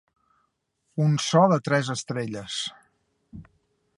[1.07, 2.57] Un so de tres estrelles.